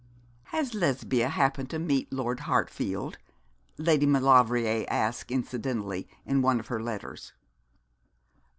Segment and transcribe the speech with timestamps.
[0.45, 3.19] 'Has Lesbia happened to meet Lord Hartfield?'
[3.77, 7.33] Lady Maulevrier asked, incidentally, in one of her letters.